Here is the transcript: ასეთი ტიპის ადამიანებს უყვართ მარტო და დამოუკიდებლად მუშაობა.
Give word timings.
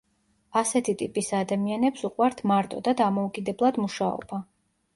ასეთი 0.61 0.95
ტიპის 1.01 1.29
ადამიანებს 1.41 2.03
უყვართ 2.11 2.43
მარტო 2.53 2.81
და 2.89 2.97
დამოუკიდებლად 3.05 3.81
მუშაობა. 3.87 4.45